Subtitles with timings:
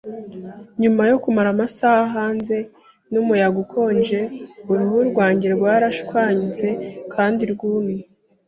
[0.81, 2.55] Nyuma yo kumara amasaha hanze
[3.11, 4.19] mumuyaga ukonje,
[4.71, 6.67] uruhu rwanjye rwarashwanyutse
[7.13, 8.01] kandi rwumye.